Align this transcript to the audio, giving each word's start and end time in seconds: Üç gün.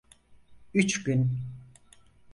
Üç 0.73 1.03
gün. 1.03 1.29